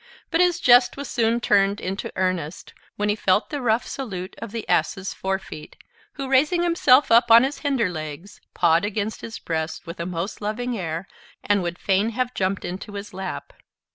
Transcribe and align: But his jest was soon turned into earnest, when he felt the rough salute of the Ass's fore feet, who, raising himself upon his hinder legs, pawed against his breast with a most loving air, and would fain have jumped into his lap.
But 0.31 0.41
his 0.41 0.59
jest 0.59 0.97
was 0.97 1.07
soon 1.11 1.39
turned 1.41 1.79
into 1.79 2.11
earnest, 2.15 2.73
when 2.95 3.07
he 3.09 3.15
felt 3.15 3.51
the 3.51 3.61
rough 3.61 3.85
salute 3.87 4.35
of 4.39 4.51
the 4.51 4.67
Ass's 4.67 5.13
fore 5.13 5.37
feet, 5.37 5.75
who, 6.13 6.27
raising 6.27 6.63
himself 6.63 7.11
upon 7.11 7.43
his 7.43 7.59
hinder 7.59 7.87
legs, 7.87 8.41
pawed 8.55 8.83
against 8.83 9.21
his 9.21 9.37
breast 9.37 9.85
with 9.85 9.99
a 9.99 10.07
most 10.07 10.41
loving 10.41 10.75
air, 10.75 11.07
and 11.43 11.61
would 11.61 11.77
fain 11.77 12.09
have 12.17 12.33
jumped 12.33 12.65
into 12.65 12.93
his 12.93 13.13
lap. 13.13 13.53